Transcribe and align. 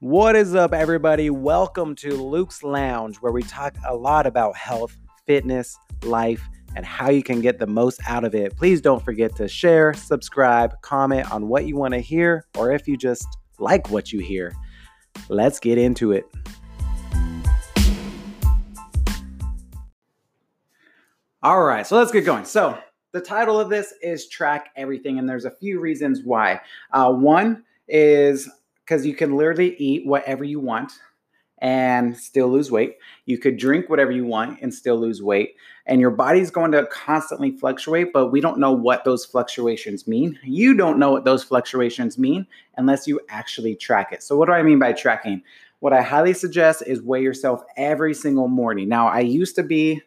What 0.00 0.36
is 0.36 0.54
up, 0.54 0.72
everybody? 0.72 1.28
Welcome 1.28 1.96
to 1.96 2.14
Luke's 2.14 2.62
Lounge, 2.62 3.16
where 3.16 3.32
we 3.32 3.42
talk 3.42 3.74
a 3.84 3.96
lot 3.96 4.28
about 4.28 4.54
health, 4.54 4.96
fitness, 5.26 5.76
life, 6.04 6.48
and 6.76 6.86
how 6.86 7.10
you 7.10 7.24
can 7.24 7.40
get 7.40 7.58
the 7.58 7.66
most 7.66 8.00
out 8.06 8.22
of 8.22 8.32
it. 8.32 8.56
Please 8.56 8.80
don't 8.80 9.04
forget 9.04 9.34
to 9.34 9.48
share, 9.48 9.92
subscribe, 9.94 10.80
comment 10.82 11.28
on 11.32 11.48
what 11.48 11.66
you 11.66 11.74
want 11.74 11.94
to 11.94 11.98
hear, 11.98 12.46
or 12.56 12.70
if 12.70 12.86
you 12.86 12.96
just 12.96 13.26
like 13.58 13.90
what 13.90 14.12
you 14.12 14.20
hear. 14.20 14.54
Let's 15.28 15.58
get 15.58 15.78
into 15.78 16.12
it. 16.12 16.26
All 21.42 21.64
right, 21.64 21.84
so 21.84 21.96
let's 21.96 22.12
get 22.12 22.24
going. 22.24 22.44
So, 22.44 22.78
the 23.10 23.20
title 23.20 23.58
of 23.58 23.68
this 23.68 23.94
is 24.00 24.28
Track 24.28 24.70
Everything, 24.76 25.18
and 25.18 25.28
there's 25.28 25.44
a 25.44 25.50
few 25.50 25.80
reasons 25.80 26.20
why. 26.22 26.60
Uh, 26.92 27.12
one 27.12 27.64
is 27.88 28.48
because 28.88 29.04
you 29.04 29.14
can 29.14 29.36
literally 29.36 29.76
eat 29.76 30.06
whatever 30.06 30.44
you 30.44 30.58
want 30.58 30.92
and 31.58 32.16
still 32.16 32.48
lose 32.48 32.70
weight. 32.70 32.96
You 33.26 33.36
could 33.36 33.58
drink 33.58 33.90
whatever 33.90 34.12
you 34.12 34.24
want 34.24 34.60
and 34.62 34.72
still 34.72 34.96
lose 34.96 35.20
weight. 35.20 35.56
And 35.86 36.00
your 36.00 36.10
body's 36.10 36.50
going 36.50 36.72
to 36.72 36.86
constantly 36.86 37.50
fluctuate, 37.50 38.12
but 38.12 38.28
we 38.28 38.40
don't 38.40 38.58
know 38.58 38.72
what 38.72 39.04
those 39.04 39.26
fluctuations 39.26 40.06
mean. 40.06 40.38
You 40.42 40.74
don't 40.74 40.98
know 40.98 41.10
what 41.10 41.24
those 41.24 41.44
fluctuations 41.44 42.16
mean 42.16 42.46
unless 42.76 43.06
you 43.06 43.20
actually 43.28 43.74
track 43.74 44.12
it. 44.12 44.22
So, 44.22 44.36
what 44.36 44.46
do 44.46 44.52
I 44.52 44.62
mean 44.62 44.78
by 44.78 44.92
tracking? 44.92 45.42
What 45.80 45.92
I 45.92 46.00
highly 46.02 46.32
suggest 46.32 46.82
is 46.86 47.02
weigh 47.02 47.22
yourself 47.22 47.62
every 47.76 48.14
single 48.14 48.48
morning. 48.48 48.88
Now, 48.88 49.08
I 49.08 49.20
used 49.20 49.56
to 49.56 49.62
be 49.62 50.00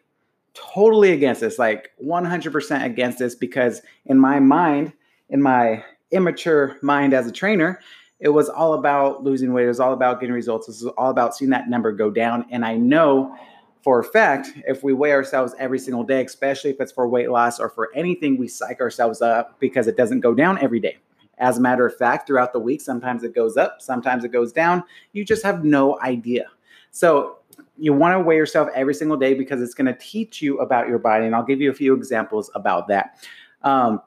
totally 0.54 1.12
against 1.12 1.40
this, 1.40 1.58
like 1.58 1.92
100% 2.04 2.84
against 2.84 3.18
this, 3.18 3.34
because 3.34 3.80
in 4.06 4.18
my 4.18 4.40
mind, 4.40 4.92
in 5.28 5.40
my 5.40 5.84
immature 6.10 6.78
mind 6.82 7.14
as 7.14 7.26
a 7.26 7.32
trainer, 7.32 7.80
it 8.22 8.28
was 8.28 8.48
all 8.48 8.74
about 8.74 9.24
losing 9.24 9.52
weight. 9.52 9.64
It 9.64 9.68
was 9.68 9.80
all 9.80 9.92
about 9.92 10.20
getting 10.20 10.32
results. 10.32 10.68
It 10.68 10.84
was 10.84 10.94
all 10.96 11.10
about 11.10 11.34
seeing 11.34 11.50
that 11.50 11.68
number 11.68 11.90
go 11.90 12.08
down. 12.08 12.46
And 12.50 12.64
I 12.64 12.76
know 12.76 13.36
for 13.82 13.98
a 13.98 14.04
fact, 14.04 14.52
if 14.64 14.84
we 14.84 14.92
weigh 14.92 15.10
ourselves 15.10 15.56
every 15.58 15.80
single 15.80 16.04
day, 16.04 16.24
especially 16.24 16.70
if 16.70 16.80
it's 16.80 16.92
for 16.92 17.08
weight 17.08 17.32
loss 17.32 17.58
or 17.58 17.68
for 17.68 17.90
anything, 17.96 18.38
we 18.38 18.46
psych 18.46 18.80
ourselves 18.80 19.22
up 19.22 19.58
because 19.58 19.88
it 19.88 19.96
doesn't 19.96 20.20
go 20.20 20.34
down 20.34 20.56
every 20.62 20.78
day. 20.78 20.98
As 21.38 21.58
a 21.58 21.60
matter 21.60 21.84
of 21.84 21.96
fact, 21.96 22.28
throughout 22.28 22.52
the 22.52 22.60
week, 22.60 22.80
sometimes 22.80 23.24
it 23.24 23.34
goes 23.34 23.56
up, 23.56 23.82
sometimes 23.82 24.22
it 24.22 24.28
goes 24.28 24.52
down. 24.52 24.84
You 25.12 25.24
just 25.24 25.42
have 25.42 25.64
no 25.64 26.00
idea. 26.00 26.46
So 26.92 27.38
you 27.76 27.92
want 27.92 28.14
to 28.14 28.20
weigh 28.20 28.36
yourself 28.36 28.68
every 28.72 28.94
single 28.94 29.16
day 29.16 29.34
because 29.34 29.60
it's 29.60 29.74
going 29.74 29.92
to 29.92 29.98
teach 29.98 30.40
you 30.40 30.60
about 30.60 30.86
your 30.86 31.00
body. 31.00 31.26
And 31.26 31.34
I'll 31.34 31.42
give 31.42 31.60
you 31.60 31.72
a 31.72 31.74
few 31.74 31.92
examples 31.92 32.52
about 32.54 32.86
that. 32.86 33.18
Um, 33.62 34.00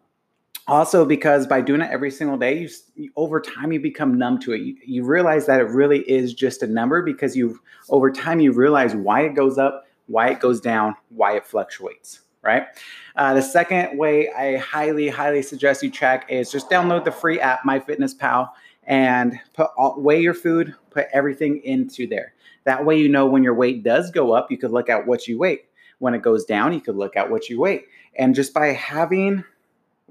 also 0.68 1.06
because 1.06 1.46
by 1.46 1.62
doing 1.62 1.82
it 1.82 1.92
every 1.92 2.12
single 2.12 2.38
day 2.38 2.68
you, 2.96 3.12
over 3.16 3.40
time 3.40 3.72
you 3.72 3.80
become 3.80 4.18
numb 4.18 4.40
to 4.40 4.54
it. 4.54 4.62
You, 4.62 4.76
you, 4.86 5.04
realize 5.04 5.46
that 5.46 5.60
it 5.60 5.70
really 5.70 6.00
is 6.10 6.34
just 6.34 6.64
a 6.64 6.68
number 6.68 7.02
because 7.02 7.36
you 7.36 7.60
over 7.90 8.12
time 8.12 8.40
you 8.40 8.52
realize 8.52 8.96
why 8.96 9.22
it 9.22 9.36
goes 9.36 9.58
up 9.58 9.86
why 10.08 10.30
it 10.30 10.40
goes 10.40 10.60
down 10.60 10.96
why 11.10 11.36
it 11.36 11.46
fluctuates 11.46 12.22
right? 12.42 12.68
Uh, 13.16 13.34
the 13.34 13.42
second 13.42 13.98
way 13.98 14.30
i 14.32 14.58
highly 14.58 15.08
highly 15.08 15.42
suggest 15.42 15.84
you 15.84 15.92
track 15.92 16.26
is 16.30 16.52
just 16.52 16.70
download 16.70 17.04
the 17.04 17.12
free 17.12 17.40
app 17.40 17.64
MyFitnessPal 17.64 18.50
and 18.84 19.40
put 19.54 19.70
all, 19.78 20.00
weigh 20.00 20.22
your 20.22 20.34
food 20.34 20.76
put 20.90 21.08
everything 21.12 21.62
into 21.64 22.08
there. 22.08 22.34
That 22.64 22.86
way 22.86 22.98
you 22.98 23.10
know 23.10 23.26
when 23.28 23.44
your 23.44 23.54
weight 23.54 23.84
does 23.84 24.10
go 24.12 24.32
up 24.32 24.50
you 24.50 24.58
could 24.58 24.72
look 24.72 24.90
at 24.90 25.06
what 25.06 25.28
you 25.28 25.38
weigh. 25.38 25.62
When 26.00 26.14
it 26.14 26.22
goes 26.22 26.46
down 26.46 26.74
you 26.74 26.82
could 26.82 26.96
look 26.96 27.16
at 27.16 27.30
what 27.30 27.50
you 27.50 27.60
weigh. 27.60 27.84
And 28.18 28.34
just 28.34 28.54
by 28.54 28.68
having 28.68 29.44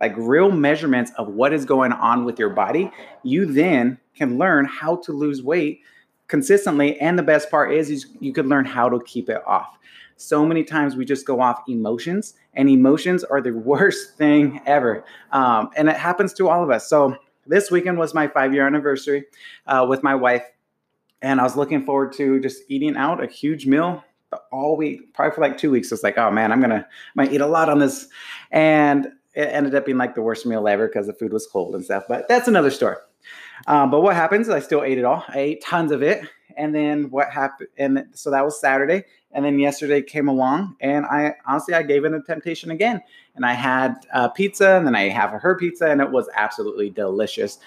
like 0.00 0.14
real 0.16 0.50
measurements 0.50 1.12
of 1.16 1.28
what 1.28 1.52
is 1.52 1.64
going 1.64 1.92
on 1.92 2.24
with 2.24 2.38
your 2.38 2.50
body, 2.50 2.90
you 3.22 3.46
then 3.46 3.98
can 4.16 4.38
learn 4.38 4.64
how 4.64 4.96
to 4.96 5.12
lose 5.12 5.42
weight 5.42 5.80
consistently. 6.28 6.98
And 7.00 7.18
the 7.18 7.22
best 7.22 7.50
part 7.50 7.72
is, 7.72 7.90
is 7.90 8.06
you 8.20 8.32
could 8.32 8.46
learn 8.46 8.64
how 8.64 8.88
to 8.88 9.00
keep 9.00 9.28
it 9.28 9.42
off. 9.46 9.78
So 10.16 10.46
many 10.46 10.64
times 10.64 10.96
we 10.96 11.04
just 11.04 11.26
go 11.26 11.40
off 11.40 11.62
emotions, 11.68 12.34
and 12.54 12.68
emotions 12.68 13.24
are 13.24 13.40
the 13.40 13.52
worst 13.52 14.16
thing 14.16 14.60
ever. 14.66 15.04
Um, 15.32 15.70
and 15.76 15.88
it 15.88 15.96
happens 15.96 16.32
to 16.34 16.48
all 16.48 16.62
of 16.62 16.70
us. 16.70 16.88
So 16.88 17.16
this 17.46 17.70
weekend 17.70 17.98
was 17.98 18.14
my 18.14 18.28
five 18.28 18.54
year 18.54 18.66
anniversary 18.66 19.24
uh, 19.66 19.86
with 19.88 20.02
my 20.02 20.14
wife, 20.14 20.44
and 21.22 21.40
I 21.40 21.42
was 21.42 21.56
looking 21.56 21.84
forward 21.84 22.12
to 22.14 22.40
just 22.40 22.62
eating 22.68 22.96
out 22.96 23.22
a 23.22 23.26
huge 23.26 23.66
meal 23.66 24.04
all 24.50 24.76
week, 24.76 25.14
probably 25.14 25.34
for 25.34 25.40
like 25.40 25.58
two 25.58 25.70
weeks. 25.70 25.92
It's 25.92 26.02
like, 26.02 26.18
oh 26.18 26.30
man, 26.30 26.52
I'm 26.52 26.60
gonna, 26.60 26.86
I'm 27.16 27.24
gonna 27.24 27.34
eat 27.34 27.40
a 27.40 27.46
lot 27.46 27.68
on 27.68 27.78
this, 27.78 28.08
and 28.50 29.08
it 29.34 29.48
ended 29.48 29.74
up 29.74 29.84
being 29.84 29.98
like 29.98 30.14
the 30.14 30.22
worst 30.22 30.46
meal 30.46 30.66
ever 30.68 30.86
because 30.86 31.06
the 31.06 31.12
food 31.12 31.32
was 31.32 31.46
cold 31.46 31.74
and 31.74 31.84
stuff. 31.84 32.04
But 32.08 32.28
that's 32.28 32.48
another 32.48 32.70
story. 32.70 32.96
Um, 33.66 33.90
but 33.90 34.02
what 34.02 34.14
happens? 34.14 34.48
I 34.48 34.60
still 34.60 34.82
ate 34.82 34.98
it 34.98 35.04
all. 35.04 35.24
I 35.28 35.38
ate 35.38 35.62
tons 35.62 35.92
of 35.92 36.02
it, 36.02 36.28
and 36.56 36.74
then 36.74 37.10
what 37.10 37.30
happened? 37.30 37.68
And 37.78 38.06
so 38.12 38.30
that 38.30 38.44
was 38.44 38.60
Saturday, 38.60 39.04
and 39.32 39.44
then 39.44 39.58
yesterday 39.58 40.02
came 40.02 40.28
along, 40.28 40.76
and 40.80 41.06
I 41.06 41.34
honestly 41.46 41.74
I 41.74 41.82
gave 41.82 42.04
in 42.04 42.14
a 42.14 42.22
temptation 42.22 42.70
again, 42.70 43.00
and 43.34 43.46
I 43.46 43.52
had 43.52 43.94
uh, 44.12 44.28
pizza, 44.28 44.76
and 44.76 44.86
then 44.86 44.94
I 44.94 45.08
have 45.08 45.30
her 45.30 45.56
pizza, 45.56 45.90
and 45.90 46.00
it 46.00 46.10
was 46.10 46.28
absolutely 46.34 46.90
delicious. 46.90 47.58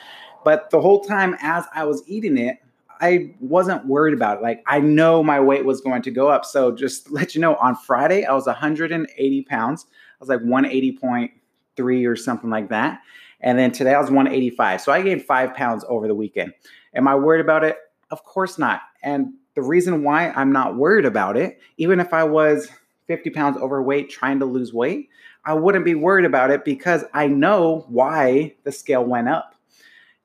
But 0.44 0.70
the 0.70 0.80
whole 0.80 1.02
time 1.02 1.36
as 1.42 1.66
I 1.74 1.84
was 1.86 2.04
eating 2.08 2.38
it, 2.38 2.58
I 3.02 3.34
wasn't 3.40 3.86
worried 3.86 4.14
about 4.14 4.38
it. 4.38 4.44
Like 4.44 4.64
I 4.68 4.80
know 4.80 5.24
my 5.24 5.40
weight 5.40 5.66
was 5.66 5.82
going 5.82 6.02
to 6.04 6.12
go 6.12 6.30
up. 6.30 6.46
So 6.46 6.72
just 6.72 7.12
let 7.12 7.36
you 7.36 7.42
know, 7.42 7.56
on 7.56 7.76
Friday 7.76 8.26
I 8.26 8.34
was 8.34 8.46
180 8.46 9.42
pounds. 9.44 9.86
I 9.90 10.16
was 10.20 10.30
like 10.30 10.40
180 10.42 10.98
point 10.98 11.32
three 11.78 12.06
or 12.06 12.16
something 12.16 12.50
like 12.50 12.70
that. 12.70 13.02
And 13.40 13.58
then 13.58 13.72
today 13.72 13.94
I 13.94 14.00
was 14.00 14.10
185. 14.10 14.82
So 14.82 14.92
I 14.92 15.02
gained 15.02 15.24
five 15.24 15.54
pounds 15.54 15.86
over 15.88 16.08
the 16.08 16.16
weekend. 16.16 16.54
Am 16.94 17.08
I 17.08 17.16
worried 17.16 17.42
about 17.42 17.64
it? 17.64 17.78
Of 18.10 18.24
course 18.24 18.58
not. 18.58 18.82
And 19.04 19.34
the 19.54 19.62
reason 19.62 20.04
why 20.04 20.32
I'm 20.32 20.52
not 20.52 20.76
worried 20.76 21.06
about 21.06 21.38
it, 21.38 21.60
even 21.78 22.00
if 22.00 22.14
I 22.14 22.24
was 22.24 22.70
50 23.06 23.30
pounds 23.30 23.58
overweight 23.58 24.10
trying 24.10 24.40
to 24.40 24.46
lose 24.46 24.74
weight, 24.74 25.10
I 25.46 25.54
wouldn't 25.54 25.86
be 25.86 25.96
worried 25.96 26.26
about 26.26 26.52
it 26.52 26.66
because 26.66 27.06
I 27.14 27.28
know 27.28 27.86
why 27.88 28.56
the 28.64 28.72
scale 28.72 29.06
went 29.06 29.30
up. 29.30 29.56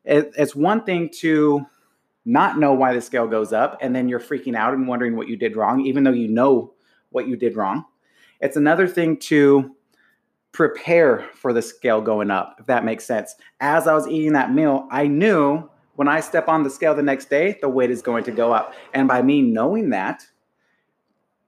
It's 0.04 0.56
one 0.56 0.82
thing 0.84 1.10
to 1.20 1.64
not 2.24 2.58
know 2.58 2.72
why 2.72 2.92
the 2.92 3.00
scale 3.00 3.26
goes 3.26 3.52
up 3.52 3.78
and 3.80 3.94
then 3.94 4.08
you're 4.08 4.20
freaking 4.20 4.56
out 4.56 4.74
and 4.74 4.88
wondering 4.88 5.16
what 5.16 5.28
you 5.28 5.36
did 5.36 5.56
wrong, 5.56 5.80
even 5.82 6.02
though 6.02 6.12
you 6.12 6.28
know 6.28 6.74
what 7.10 7.28
you 7.28 7.36
did 7.36 7.56
wrong. 7.56 7.84
It's 8.40 8.56
another 8.56 8.88
thing 8.88 9.16
to 9.18 9.76
prepare 10.52 11.26
for 11.34 11.52
the 11.52 11.62
scale 11.62 12.00
going 12.00 12.30
up, 12.30 12.56
if 12.60 12.66
that 12.66 12.84
makes 12.84 13.04
sense. 13.04 13.34
As 13.60 13.86
I 13.86 13.94
was 13.94 14.06
eating 14.06 14.34
that 14.34 14.52
meal, 14.52 14.86
I 14.90 15.06
knew 15.06 15.68
when 15.96 16.08
I 16.08 16.20
step 16.20 16.48
on 16.48 16.62
the 16.62 16.70
scale 16.70 16.94
the 16.94 17.02
next 17.02 17.28
day, 17.30 17.58
the 17.60 17.68
weight 17.68 17.90
is 17.90 18.02
going 18.02 18.24
to 18.24 18.30
go 18.30 18.52
up. 18.52 18.74
And 18.94 19.08
by 19.08 19.22
me 19.22 19.42
knowing 19.42 19.90
that, 19.90 20.26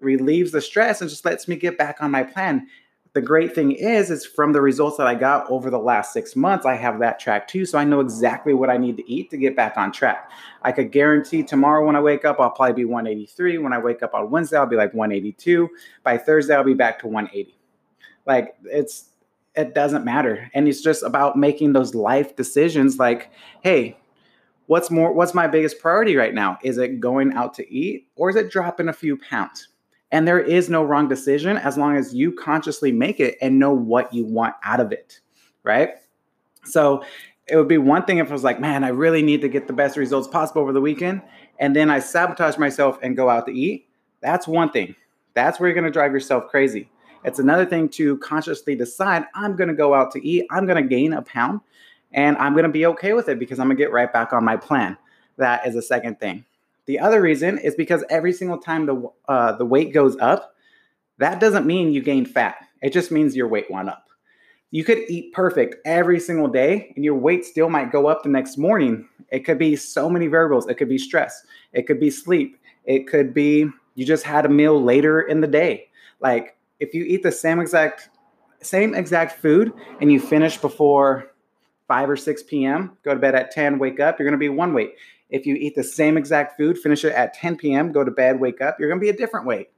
relieves 0.01 0.53
the 0.53 0.61
stress 0.61 1.01
and 1.01 1.09
just 1.09 1.25
lets 1.25 1.49
me 1.49 1.57
get 1.57 1.79
back 1.79 2.03
on 2.03 2.11
my 2.11 2.23
plan. 2.23 2.67
The 3.15 3.23
great 3.23 3.55
thing 3.55 3.73
is, 3.73 4.11
is 4.11 4.27
from 4.27 4.53
the 4.53 4.61
results 4.61 4.97
that 4.97 5.07
I 5.07 5.15
got 5.15 5.49
over 5.49 5.71
the 5.71 5.79
last 5.79 6.13
six 6.13 6.35
months, 6.35 6.67
I 6.67 6.75
have 6.75 6.99
that 6.99 7.21
track 7.21 7.47
too. 7.47 7.65
So 7.65 7.79
I 7.79 7.85
know 7.85 8.01
exactly 8.01 8.55
what 8.55 8.71
I 8.71 8.77
need 8.77 8.97
to 8.97 9.09
eat 9.11 9.31
to 9.31 9.37
get 9.37 9.55
back 9.55 9.77
on 9.77 9.93
track. 9.93 10.31
I 10.63 10.73
could 10.73 10.91
guarantee 10.91 11.45
tomorrow 11.45 11.87
when 11.87 11.95
I 11.95 12.01
wake 12.01 12.25
up, 12.25 12.41
I'll 12.41 12.51
probably 12.51 12.75
be 12.75 12.85
183. 12.85 13.59
When 13.59 13.73
I 13.73 13.79
wake 13.79 14.03
up 14.03 14.15
on 14.15 14.31
Wednesday, 14.31 14.57
I'll 14.57 14.67
be 14.67 14.77
like 14.77 14.93
182. 14.95 15.71
By 16.03 16.19
Thursday, 16.19 16.57
I'll 16.57 16.65
be 16.65 16.75
back 16.75 16.99
to 17.01 17.07
180. 17.07 17.57
Like 18.27 18.55
it's 18.65 19.11
it 19.55 19.75
doesn't 19.75 20.05
matter. 20.05 20.51
And 20.53 20.67
it's 20.67 20.83
just 20.83 21.03
about 21.03 21.37
making 21.37 21.73
those 21.73 21.95
life 21.95 22.35
decisions 22.35 22.99
like, 22.99 23.31
hey, 23.63 23.97
what's 24.67 24.91
more 24.91 25.13
what's 25.13 25.35
my 25.35 25.47
biggest 25.47 25.79
priority 25.79 26.17
right 26.17 26.35
now? 26.35 26.59
Is 26.63 26.79
it 26.79 27.01
going 27.01 27.33
out 27.35 27.55
to 27.55 27.73
eat 27.73 28.09
or 28.17 28.31
is 28.31 28.37
it 28.37 28.51
dropping 28.51 28.89
a 28.89 28.93
few 28.93 29.17
pounds? 29.17 29.69
And 30.11 30.29
there 30.29 30.41
is 30.41 30.69
no 30.69 30.85
wrong 30.85 31.09
decision 31.09 31.57
as 31.57 31.77
long 31.77 31.97
as 31.97 32.15
you 32.15 32.33
consciously 32.33 32.93
make 32.93 33.19
it 33.19 33.37
and 33.41 33.59
know 33.59 33.73
what 33.73 34.13
you 34.13 34.25
want 34.25 34.55
out 34.63 34.81
of 34.81 34.93
it, 34.93 35.21
right? 35.65 35.91
So 36.65 37.05
it 37.47 37.57
would 37.57 37.69
be 37.69 37.79
one 37.79 38.05
thing 38.05 38.19
if 38.19 38.31
I 38.31 38.33
was 38.33 38.45
like, 38.45 38.61
man, 38.61 38.85
I 38.85 38.89
really 38.89 39.23
need 39.23 39.41
to 39.43 39.49
get 39.49 39.67
the 39.67 39.73
best 39.73 39.97
results 39.97 40.29
possible 40.29 40.63
over 40.63 40.73
the 40.73 40.81
weekend. 40.81 41.23
And 41.59 41.75
then 41.75 41.91
I 41.91 41.99
sabotage 41.99 42.59
myself 42.59 42.99
and 43.03 43.17
go 43.17 43.29
out 43.29 43.47
to 43.47 43.53
eat. 43.53 43.89
That's 44.21 44.49
one 44.49 44.71
thing. 44.71 44.95
That's 45.35 45.59
where 45.59 45.69
you're 45.69 45.75
going 45.75 45.85
to 45.85 45.91
drive 45.91 46.13
yourself 46.13 46.49
crazy. 46.49 46.89
It's 47.25 47.39
another 47.39 47.65
thing 47.65 47.89
to 47.91 48.19
consciously 48.19 48.75
decide 48.77 49.25
I'm 49.35 49.57
going 49.57 49.69
to 49.69 49.75
go 49.75 49.95
out 49.95 50.13
to 50.13 50.27
eat, 50.27 50.47
I'm 50.51 50.67
going 50.67 50.83
to 50.83 50.89
gain 50.89 51.13
a 51.13 51.23
pound, 51.23 51.61
and 52.13 52.37
I'm 52.37 52.53
going 52.53 52.65
to 52.65 52.69
be 52.71 52.87
okay 52.87 53.13
with 53.13 53.29
it 53.29 53.39
because 53.39 53.59
I'm 53.59 53.67
going 53.67 53.77
to 53.77 53.83
get 53.83 53.93
right 53.93 54.13
back 54.13 54.33
on 54.33 54.45
my 54.45 54.57
plan. 54.57 54.97
That 55.37 55.67
is 55.67 55.75
a 55.75 55.83
second 55.83 56.21
thing. 56.21 56.45
The 56.87 56.99
other 56.99 57.21
reason 57.21 57.59
is 57.59 57.75
because 57.75 58.05
every 58.11 58.33
single 58.33 58.59
time 58.59 58.87
the 58.87 59.11
uh, 59.27 59.53
the 59.53 59.65
weight 59.65 59.93
goes 59.93 60.17
up, 60.19 60.55
that 61.19 61.41
doesn't 61.41 61.67
mean 61.67 61.93
you 61.93 62.03
gain 62.03 62.27
fat. 62.27 62.57
It 62.83 62.93
just 62.93 63.11
means 63.11 63.35
your 63.35 63.49
weight 63.49 63.71
went 63.71 63.89
up. 63.89 64.09
You 64.71 64.85
could 64.85 64.99
eat 65.09 65.33
perfect 65.33 65.77
every 65.87 66.21
single 66.21 66.49
day, 66.49 66.93
and 66.95 67.05
your 67.05 67.15
weight 67.15 67.45
still 67.45 67.71
might 67.71 67.93
go 67.93 68.07
up 68.07 68.23
the 68.23 68.29
next 68.29 68.59
morning. 68.59 69.09
It 69.31 69.41
could 69.41 69.59
be 69.59 69.77
so 69.77 70.11
many 70.11 70.27
variables. 70.27 70.67
It 70.67 70.75
could 70.75 70.89
be 70.89 70.99
stress. 70.99 71.43
It 71.73 71.87
could 71.87 72.01
be 72.01 72.11
sleep. 72.11 72.59
It 72.85 73.07
could 73.07 73.33
be 73.33 73.67
you 73.95 74.05
just 74.05 74.25
had 74.25 74.45
a 74.45 74.49
meal 74.49 74.83
later 74.83 75.21
in 75.21 75.41
the 75.41 75.47
day. 75.47 75.89
Like 76.21 76.54
if 76.81 76.95
you 76.95 77.05
eat 77.05 77.23
the 77.23 77.33
same 77.33 77.61
exact 77.61 78.11
same 78.61 78.95
exact 78.95 79.41
food 79.41 79.73
and 80.01 80.11
you 80.11 80.19
finish 80.19 80.57
before 80.57 81.31
5 81.89 82.11
or 82.11 82.17
6 82.17 82.43
p.m., 82.45 82.97
go 83.05 83.13
to 83.13 83.21
bed 83.21 83.35
at 83.35 83.51
10, 83.51 83.79
wake 83.79 84.01
up, 84.01 84.19
you're 84.19 84.29
going 84.29 84.39
to 84.39 84.43
be 84.43 84.49
one 84.49 84.73
weight. 84.73 84.95
If 85.29 85.47
you 85.47 85.55
eat 85.55 85.75
the 85.75 85.85
same 85.85 86.17
exact 86.17 86.57
food, 86.57 86.79
finish 86.79 87.05
it 87.05 87.13
at 87.13 87.35
10 87.35 87.57
p.m., 87.57 87.93
go 87.93 88.05
to 88.05 88.11
bed, 88.11 88.41
wake 88.41 88.61
up, 88.61 88.79
you're 88.79 88.89
going 88.89 89.01
to 89.01 89.05
be 89.05 89.11
a 89.11 89.17
different 89.17 89.47
weight. 89.47 89.69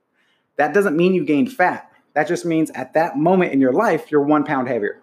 That 0.56 0.72
doesn't 0.72 0.96
mean 0.96 1.14
you 1.14 1.24
gained 1.24 1.52
fat. 1.52 1.90
That 2.14 2.28
just 2.28 2.44
means 2.44 2.70
at 2.70 2.94
that 2.94 3.16
moment 3.16 3.52
in 3.52 3.60
your 3.60 3.72
life, 3.72 4.10
you're 4.10 4.22
one 4.22 4.44
pound 4.44 4.68
heavier. 4.68 5.02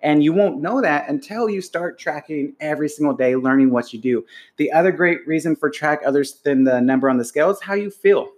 And 0.00 0.22
you 0.22 0.32
won't 0.32 0.60
know 0.60 0.82
that 0.82 1.08
until 1.08 1.48
you 1.48 1.62
start 1.62 1.98
tracking 1.98 2.54
every 2.60 2.88
single 2.88 3.16
day, 3.16 3.34
learning 3.34 3.70
what 3.70 3.92
you 3.92 4.00
do. 4.00 4.26
The 4.56 4.70
other 4.72 4.92
great 4.92 5.26
reason 5.26 5.56
for 5.56 5.70
track 5.70 6.00
others 6.04 6.40
than 6.44 6.64
the 6.64 6.80
number 6.80 7.08
on 7.08 7.16
the 7.16 7.24
scale 7.24 7.50
is 7.50 7.62
how 7.62 7.74
you 7.74 7.90
feel. 7.90 8.28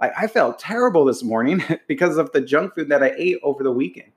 Like 0.00 0.12
I 0.16 0.26
felt 0.26 0.58
terrible 0.58 1.04
this 1.04 1.22
morning 1.22 1.62
because 1.88 2.16
of 2.16 2.32
the 2.32 2.40
junk 2.40 2.74
food 2.74 2.88
that 2.88 3.02
I 3.02 3.12
ate 3.16 3.38
over 3.42 3.62
the 3.62 3.72
weekend. 3.72 4.12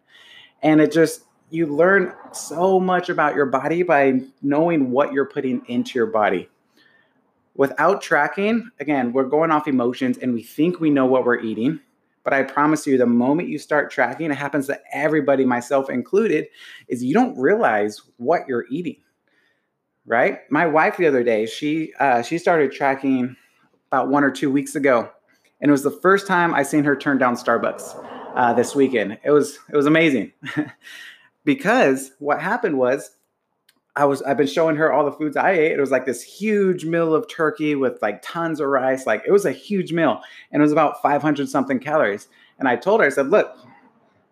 And 0.62 0.82
it 0.82 0.92
just, 0.92 1.24
you 1.50 1.66
learn 1.66 2.14
so 2.32 2.80
much 2.80 3.10
about 3.10 3.36
your 3.36 3.46
body 3.46 3.84
by 3.84 4.22
knowing 4.42 4.92
what 4.92 5.14
you're 5.14 5.26
putting 5.26 5.66
into 5.68 5.98
your 5.98 6.08
body. 6.08 6.50
Without 7.56 8.02
tracking, 8.02 8.70
again, 8.80 9.12
we're 9.14 9.24
going 9.24 9.52
off 9.52 9.68
emotions 9.68 10.18
and 10.18 10.34
we 10.34 10.44
think 10.44 10.80
we 10.80 10.90
know 10.90 11.06
what 11.06 11.26
we're 11.26 11.40
eating. 11.40 11.80
But 12.24 12.34
I 12.34 12.44
promise 12.44 12.86
you, 12.86 12.98
the 12.98 13.06
moment 13.06 13.50
you 13.50 13.58
start 13.58 13.90
tracking, 13.90 14.30
it 14.30 14.36
happens 14.36 14.68
to 14.68 14.80
everybody, 14.92 15.46
myself 15.46 15.90
included, 15.90 16.48
is 16.88 17.04
you 17.04 17.14
don't 17.14 17.38
realize 17.38 18.02
what 18.18 18.48
you're 18.48 18.66
eating. 18.70 18.98
Right? 20.06 20.40
My 20.52 20.68
wife 20.68 20.98
the 20.98 21.08
other 21.08 21.24
day, 21.24 21.46
she 21.46 21.94
uh, 22.00 22.22
she 22.22 22.38
started 22.38 22.72
tracking 22.72 23.36
about 23.92 24.10
one 24.10 24.24
or 24.24 24.32
two 24.32 24.52
weeks 24.52 24.76
ago, 24.76 25.10
and 25.62 25.70
it 25.70 25.72
was 25.72 25.84
the 25.84 25.92
first 25.92 26.28
time 26.28 26.54
I 26.54 26.64
seen 26.64 26.84
her 26.84 26.96
turn 26.96 27.18
down 27.18 27.36
Starbucks 27.36 28.06
uh, 28.36 28.54
this 28.54 28.76
weekend. 28.76 29.18
It 29.24 29.32
was 29.32 29.60
it 29.70 29.76
was 29.76 29.86
amazing 29.86 30.32
because 31.44 32.12
what 32.20 32.42
happened 32.42 32.78
was 32.78 33.12
I 33.96 34.06
was 34.06 34.22
I've 34.22 34.38
been 34.38 34.48
showing 34.48 34.78
her 34.78 34.94
all 34.94 35.04
the 35.04 35.12
foods 35.12 35.36
I 35.36 35.52
ate. 35.52 35.74
It 35.74 35.80
was 35.80 35.92
like 35.92 36.06
this 36.06 36.24
huge 36.24 36.86
meal 36.86 37.14
of 37.14 37.28
turkey 37.28 37.76
with 37.76 38.02
like 38.02 38.22
tons 38.22 38.60
of 38.60 38.68
rice. 38.68 39.06
Like 39.06 39.24
it 39.28 39.32
was 39.32 39.46
a 39.46 39.52
huge 39.52 39.92
meal, 39.92 40.22
and 40.52 40.62
it 40.62 40.64
was 40.64 40.72
about 40.72 41.02
500 41.02 41.50
something 41.50 41.80
calories. 41.80 42.28
And 42.58 42.68
I 42.68 42.76
told 42.76 43.02
her, 43.02 43.08
I 43.08 43.10
said, 43.10 43.30
"Look, 43.30 43.54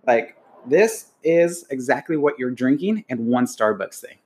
like 0.06 0.38
this 0.66 1.12
is 1.24 1.66
exactly 1.70 2.18
what 2.18 2.40
you're 2.40 2.52
drinking 2.52 3.04
in 3.10 3.28
one 3.28 3.46
Starbucks 3.46 4.00
thing." 4.00 4.18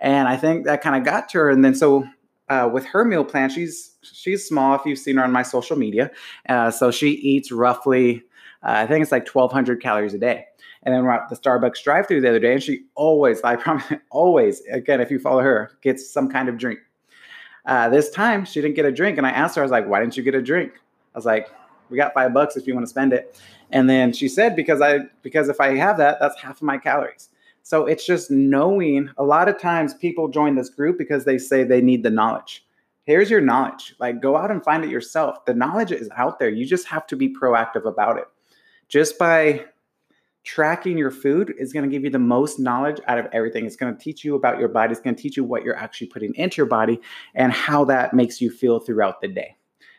And 0.00 0.28
I 0.28 0.36
think 0.36 0.64
that 0.64 0.80
kind 0.80 0.96
of 0.96 1.04
got 1.04 1.28
to 1.30 1.38
her. 1.38 1.50
And 1.50 1.64
then 1.64 1.74
so 1.74 2.08
uh, 2.48 2.68
with 2.72 2.86
her 2.86 3.04
meal 3.04 3.24
plan, 3.24 3.50
she's 3.50 3.96
she's 4.02 4.46
small. 4.46 4.74
If 4.74 4.86
you've 4.86 4.98
seen 4.98 5.16
her 5.16 5.24
on 5.24 5.32
my 5.32 5.42
social 5.42 5.76
media, 5.76 6.10
uh, 6.48 6.70
so 6.70 6.90
she 6.90 7.10
eats 7.10 7.52
roughly, 7.52 8.22
uh, 8.62 8.70
I 8.70 8.86
think 8.86 9.02
it's 9.02 9.12
like 9.12 9.28
1,200 9.28 9.82
calories 9.82 10.14
a 10.14 10.18
day. 10.18 10.46
And 10.82 10.94
then 10.94 11.02
we're 11.02 11.10
at 11.10 11.28
the 11.28 11.36
Starbucks 11.36 11.82
drive-through 11.82 12.20
the 12.20 12.28
other 12.28 12.38
day, 12.38 12.52
and 12.52 12.62
she 12.62 12.84
always, 12.94 13.42
I 13.42 13.56
promise, 13.64 13.84
always, 14.10 14.62
again, 14.72 15.00
if 15.00 15.10
you 15.10 15.18
follow 15.18 15.42
her, 15.42 15.72
gets 15.82 16.08
some 16.08 16.30
kind 16.30 16.48
of 16.48 16.56
drink. 16.56 16.78
Uh, 17.66 17.88
this 17.88 18.10
time, 18.10 18.44
she 18.44 18.62
didn't 18.62 18.76
get 18.76 18.86
a 18.86 18.92
drink, 18.92 19.18
and 19.18 19.26
I 19.26 19.30
asked 19.30 19.56
her, 19.56 19.62
I 19.62 19.64
was 19.64 19.72
like, 19.72 19.86
"Why 19.86 20.00
didn't 20.00 20.16
you 20.16 20.22
get 20.22 20.34
a 20.34 20.42
drink?" 20.42 20.72
I 21.14 21.18
was 21.18 21.26
like, 21.26 21.48
"We 21.90 21.96
got 21.96 22.14
five 22.14 22.32
bucks 22.32 22.56
if 22.56 22.66
you 22.66 22.74
want 22.74 22.86
to 22.86 22.90
spend 22.90 23.12
it." 23.12 23.38
And 23.70 23.90
then 23.90 24.12
she 24.12 24.28
said, 24.28 24.56
"Because 24.56 24.80
I, 24.80 25.00
because 25.22 25.50
if 25.50 25.60
I 25.60 25.76
have 25.76 25.98
that, 25.98 26.18
that's 26.18 26.40
half 26.40 26.56
of 26.56 26.62
my 26.62 26.78
calories." 26.78 27.28
So 27.68 27.84
it's 27.84 28.06
just 28.06 28.30
knowing. 28.30 29.10
A 29.18 29.22
lot 29.22 29.46
of 29.46 29.60
times, 29.60 29.92
people 29.92 30.28
join 30.28 30.54
this 30.54 30.70
group 30.70 30.96
because 30.96 31.26
they 31.26 31.36
say 31.36 31.64
they 31.64 31.82
need 31.82 32.02
the 32.02 32.08
knowledge. 32.08 32.64
Here's 33.04 33.28
your 33.28 33.42
knowledge. 33.42 33.94
Like, 33.98 34.22
go 34.22 34.38
out 34.38 34.50
and 34.50 34.64
find 34.64 34.82
it 34.84 34.88
yourself. 34.88 35.44
The 35.44 35.52
knowledge 35.52 35.92
is 35.92 36.08
out 36.16 36.38
there. 36.38 36.48
You 36.48 36.64
just 36.64 36.86
have 36.86 37.06
to 37.08 37.14
be 37.14 37.28
proactive 37.28 37.84
about 37.84 38.16
it. 38.16 38.24
Just 38.88 39.18
by 39.18 39.66
tracking 40.44 40.96
your 40.96 41.10
food 41.10 41.52
is 41.58 41.74
going 41.74 41.84
to 41.84 41.90
give 41.94 42.04
you 42.04 42.10
the 42.10 42.18
most 42.18 42.58
knowledge 42.58 43.02
out 43.06 43.18
of 43.18 43.26
everything. 43.32 43.66
It's 43.66 43.76
going 43.76 43.94
to 43.94 44.02
teach 44.02 44.24
you 44.24 44.34
about 44.34 44.58
your 44.58 44.68
body. 44.68 44.92
It's 44.92 45.00
going 45.02 45.16
to 45.16 45.20
teach 45.20 45.36
you 45.36 45.44
what 45.44 45.62
you're 45.62 45.76
actually 45.76 46.06
putting 46.06 46.34
into 46.36 46.56
your 46.56 46.66
body 46.66 46.98
and 47.34 47.52
how 47.52 47.84
that 47.84 48.14
makes 48.14 48.40
you 48.40 48.50
feel 48.50 48.80
throughout 48.80 49.20
the 49.20 49.28
day 49.28 49.56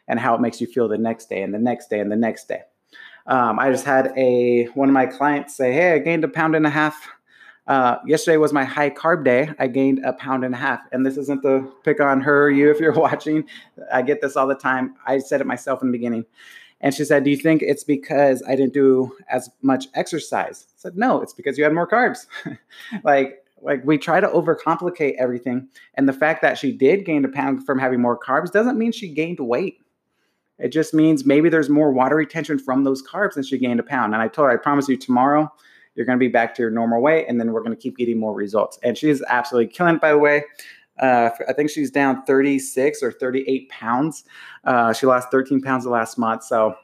and 0.07 0.19
how 0.19 0.33
it 0.33 0.41
makes 0.41 0.59
you 0.59 0.65
feel 0.65 0.87
the 0.87 0.97
next 0.97 1.29
day 1.29 1.43
and 1.43 1.53
the 1.53 1.59
next 1.59 1.91
day 1.91 1.99
and 1.99 2.11
the 2.11 2.15
next 2.15 2.47
day. 2.47 2.61
Um, 3.27 3.59
I 3.59 3.69
just 3.69 3.85
had 3.85 4.11
a 4.17 4.65
one 4.73 4.89
of 4.89 4.93
my 4.93 5.05
clients 5.05 5.55
say, 5.55 5.71
"Hey, 5.71 5.93
I 5.93 5.99
gained 5.99 6.23
a 6.23 6.27
pound 6.27 6.55
and 6.55 6.65
a 6.65 6.71
half. 6.71 7.07
Uh, 7.69 7.99
yesterday 8.05 8.35
was 8.35 8.51
my 8.51 8.65
high 8.65 8.89
carb 8.89 9.23
day. 9.23 9.53
I 9.59 9.67
gained 9.67 10.03
a 10.03 10.11
pound 10.11 10.43
and 10.43 10.53
a 10.53 10.57
half." 10.57 10.81
And 10.91 11.05
this 11.05 11.15
isn't 11.15 11.43
to 11.43 11.71
pick 11.85 12.01
on 12.01 12.19
her 12.19 12.45
or 12.45 12.49
you 12.49 12.69
if 12.69 12.79
you're 12.79 12.91
watching. 13.07 13.45
I 13.93 14.01
get 14.01 14.21
this 14.21 14.35
all 14.35 14.47
the 14.47 14.55
time. 14.55 14.95
I 15.05 15.19
said 15.19 15.39
it 15.39 15.47
myself 15.47 15.81
in 15.81 15.87
the 15.87 15.97
beginning. 15.97 16.25
And 16.81 16.93
she 16.93 17.03
said, 17.03 17.23
Do 17.23 17.29
you 17.29 17.37
think 17.37 17.61
it's 17.61 17.83
because 17.83 18.43
I 18.47 18.55
didn't 18.55 18.73
do 18.73 19.15
as 19.29 19.49
much 19.61 19.87
exercise? 19.95 20.67
I 20.69 20.75
said, 20.77 20.97
No, 20.97 21.21
it's 21.21 21.33
because 21.33 21.57
you 21.57 21.63
had 21.63 21.73
more 21.73 21.87
carbs. 21.87 22.25
like, 23.03 23.43
like 23.61 23.83
we 23.83 23.97
try 23.97 24.19
to 24.19 24.27
overcomplicate 24.27 25.15
everything. 25.17 25.67
And 25.95 26.07
the 26.07 26.13
fact 26.13 26.41
that 26.41 26.57
she 26.57 26.71
did 26.71 27.05
gain 27.05 27.25
a 27.25 27.29
pound 27.29 27.65
from 27.65 27.79
having 27.79 28.01
more 28.01 28.17
carbs 28.17 28.51
doesn't 28.51 28.77
mean 28.77 28.91
she 28.91 29.09
gained 29.09 29.39
weight. 29.39 29.79
It 30.57 30.69
just 30.69 30.93
means 30.93 31.25
maybe 31.25 31.49
there's 31.49 31.69
more 31.69 31.91
water 31.91 32.15
retention 32.15 32.59
from 32.59 32.83
those 32.83 33.05
carbs 33.05 33.35
and 33.35 33.45
she 33.45 33.57
gained 33.57 33.79
a 33.79 33.83
pound. 33.83 34.13
And 34.13 34.21
I 34.21 34.27
told 34.27 34.47
her, 34.47 34.53
I 34.53 34.57
promise 34.57 34.89
you 34.89 34.97
tomorrow, 34.97 35.51
you're 35.99 36.05
going 36.05 36.17
to 36.17 36.25
be 36.25 36.29
back 36.29 36.55
to 36.55 36.61
your 36.61 36.71
normal 36.71 37.01
weight. 37.01 37.25
And 37.27 37.37
then 37.41 37.51
we're 37.51 37.59
going 37.59 37.75
to 37.75 37.81
keep 37.81 37.97
getting 37.97 38.17
more 38.17 38.33
results. 38.33 38.79
And 38.83 38.97
she's 38.97 39.21
absolutely 39.27 39.69
killing 39.73 39.95
it, 39.95 40.01
by 40.01 40.11
the 40.13 40.17
way. 40.17 40.45
Uh, 40.97 41.29
I 41.45 41.51
think 41.51 41.69
she's 41.69 41.91
down 41.91 42.23
36 42.23 43.03
or 43.03 43.11
38 43.11 43.67
pounds. 43.67 44.23
Uh, 44.63 44.93
she 44.93 45.05
lost 45.07 45.27
13 45.29 45.61
pounds 45.61 45.83
the 45.83 45.89
last 45.89 46.17
month. 46.17 46.45
So 46.45 46.75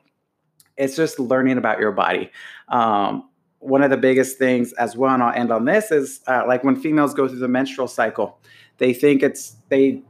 it's 0.75 0.97
just 0.97 1.17
learning 1.17 1.57
about 1.57 1.79
your 1.79 1.93
body. 1.93 2.29
Um, 2.67 3.29
one 3.59 3.83
of 3.83 3.89
the 3.89 3.97
biggest 3.97 4.37
things 4.37 4.73
as 4.73 4.97
well, 4.97 5.13
and 5.13 5.23
I'll 5.23 5.33
end 5.33 5.49
on 5.49 5.63
this, 5.63 5.91
is 5.91 6.19
uh, 6.27 6.43
like 6.45 6.65
when 6.65 6.75
females 6.75 7.13
go 7.13 7.25
through 7.25 7.39
the 7.39 7.47
menstrual 7.47 7.87
cycle, 7.87 8.37
they 8.79 8.93
think 8.93 9.23
it's 9.23 9.55
they 9.69 10.01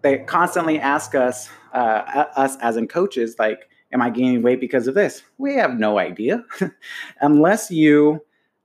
they 0.00 0.20
constantly 0.20 0.80
ask 0.80 1.14
us 1.14 1.50
uh, 1.74 2.24
us 2.34 2.56
as 2.62 2.78
in 2.78 2.88
coaches 2.88 3.36
like, 3.38 3.68
"Am 3.92 4.02
I 4.02 4.10
gaining 4.10 4.42
weight 4.42 4.60
because 4.60 4.86
of 4.86 4.94
this?" 4.94 5.22
We 5.38 5.54
have 5.54 5.78
no 5.78 5.98
idea 5.98 6.44
unless 7.20 7.70
you 7.70 8.20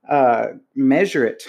uh, 0.08 0.48
measure 0.74 1.26
it 1.26 1.44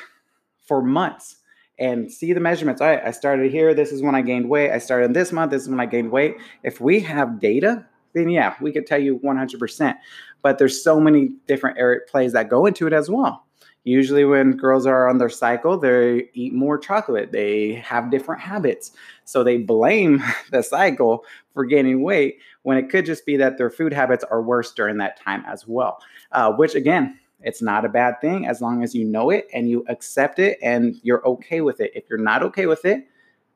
for 0.68 0.82
months 0.82 1.38
and 1.80 2.12
see 2.12 2.34
the 2.34 2.40
measurements. 2.40 2.82
All 2.82 2.88
right, 2.88 3.02
I 3.04 3.12
started 3.12 3.52
here. 3.52 3.74
This 3.74 3.92
is 3.92 4.02
when 4.02 4.16
I 4.16 4.22
gained 4.22 4.50
weight. 4.50 4.72
I 4.72 4.80
started 4.80 5.14
this 5.14 5.32
month. 5.32 5.52
This 5.52 5.64
is 5.64 5.70
when 5.70 5.80
I 5.80 5.86
gained 5.86 6.12
weight. 6.12 6.36
If 6.64 6.82
we 6.82 7.00
have 7.00 7.40
data, 7.40 7.86
then 8.14 8.30
yeah, 8.30 8.56
we 8.62 8.72
could 8.72 8.86
tell 8.86 9.00
you 9.00 9.20
100%. 9.20 9.96
But 10.42 10.58
there's 10.58 10.84
so 10.84 11.00
many 11.00 11.30
different 11.48 11.78
area 11.78 12.02
plays 12.08 12.34
that 12.34 12.50
go 12.50 12.66
into 12.66 12.86
it 12.86 12.94
as 12.94 13.10
well. 13.10 13.46
Usually, 13.90 14.24
when 14.24 14.52
girls 14.52 14.86
are 14.86 15.10
on 15.10 15.18
their 15.18 15.30
cycle, 15.30 15.76
they 15.76 16.30
eat 16.36 16.54
more 16.54 16.78
chocolate. 16.78 17.32
They 17.32 17.74
have 17.74 18.12
different 18.12 18.40
habits. 18.40 18.92
So 19.26 19.44
they 19.44 19.58
blame 19.58 20.24
the 20.52 20.62
cycle 20.62 21.26
for 21.56 21.66
gaining 21.66 22.04
weight 22.04 22.38
when 22.62 22.78
it 22.78 22.90
could 22.92 23.04
just 23.04 23.26
be 23.26 23.36
that 23.38 23.58
their 23.58 23.72
food 23.72 23.92
habits 23.92 24.24
are 24.30 24.44
worse 24.44 24.72
during 24.74 24.98
that 24.98 25.20
time 25.20 25.44
as 25.48 25.68
well. 25.68 26.04
Uh, 26.32 26.52
which, 26.54 26.76
again, 26.76 27.18
it's 27.42 27.64
not 27.64 27.84
a 27.84 27.90
bad 27.90 28.22
thing 28.22 28.46
as 28.46 28.62
long 28.62 28.84
as 28.84 28.94
you 28.94 29.06
know 29.06 29.32
it 29.32 29.48
and 29.56 29.68
you 29.68 29.84
accept 29.90 30.38
it 30.38 30.60
and 30.62 31.00
you're 31.02 31.26
okay 31.28 31.62
with 31.62 31.82
it. 31.82 31.92
If 31.96 32.04
you're 32.12 32.20
not 32.20 32.44
okay 32.44 32.68
with 32.68 32.86
it, 32.86 33.08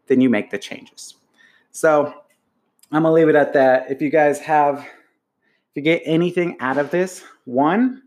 then 0.08 0.20
you 0.20 0.32
make 0.32 0.50
the 0.50 0.58
changes. 0.58 1.14
So 1.70 2.12
I'm 2.92 3.04
gonna 3.04 3.12
leave 3.12 3.30
it 3.30 3.36
at 3.36 3.54
that. 3.54 3.92
If 3.92 4.02
you 4.02 4.10
guys 4.10 4.40
have, 4.40 4.80
if 4.80 5.76
you 5.76 5.84
get 5.84 6.02
anything 6.06 6.58
out 6.60 6.80
of 6.80 6.90
this, 6.90 7.24
one, 7.46 8.02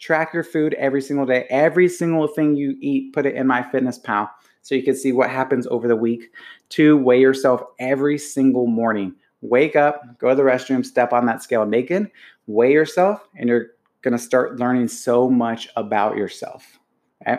track 0.00 0.32
your 0.34 0.42
food 0.42 0.74
every 0.74 1.02
single 1.02 1.26
day. 1.26 1.46
Every 1.50 1.88
single 1.88 2.26
thing 2.26 2.56
you 2.56 2.76
eat, 2.80 3.12
put 3.12 3.26
it 3.26 3.34
in 3.34 3.46
MyFitnessPal 3.46 4.30
so 4.62 4.74
you 4.74 4.82
can 4.82 4.96
see 4.96 5.12
what 5.12 5.30
happens 5.30 5.66
over 5.68 5.86
the 5.86 5.96
week. 5.96 6.32
Two, 6.68 6.96
weigh 6.96 7.20
yourself 7.20 7.62
every 7.78 8.18
single 8.18 8.66
morning. 8.66 9.14
Wake 9.42 9.76
up, 9.76 10.18
go 10.18 10.30
to 10.30 10.34
the 10.34 10.42
restroom, 10.42 10.84
step 10.84 11.12
on 11.12 11.26
that 11.26 11.42
scale 11.42 11.64
naked, 11.64 12.10
weigh 12.46 12.72
yourself, 12.72 13.26
and 13.36 13.48
you're 13.48 13.68
going 14.02 14.12
to 14.12 14.18
start 14.18 14.58
learning 14.58 14.88
so 14.88 15.30
much 15.30 15.68
about 15.76 16.16
yourself. 16.16 16.78
Okay. 17.22 17.38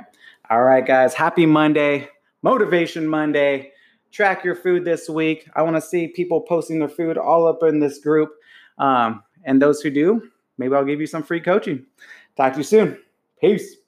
All 0.49 0.63
right, 0.63 0.85
guys. 0.85 1.13
Happy 1.13 1.45
Monday, 1.45 2.09
Motivation 2.41 3.07
Monday. 3.07 3.71
Track 4.11 4.43
your 4.43 4.55
food 4.55 4.83
this 4.83 5.07
week. 5.07 5.49
I 5.55 5.61
want 5.61 5.77
to 5.77 5.81
see 5.81 6.07
people 6.07 6.41
posting 6.41 6.79
their 6.79 6.89
food 6.89 7.17
all 7.17 7.47
up 7.47 7.63
in 7.63 7.79
this 7.79 7.99
group. 7.99 8.31
Um, 8.77 9.23
and 9.45 9.61
those 9.61 9.81
who 9.81 9.89
do, 9.89 10.29
maybe 10.57 10.75
I'll 10.75 10.85
give 10.85 10.99
you 10.99 11.07
some 11.07 11.23
free 11.23 11.39
coaching. 11.39 11.85
Talk 12.35 12.53
to 12.53 12.59
you 12.59 12.63
soon. 12.63 12.97
Peace. 13.39 13.80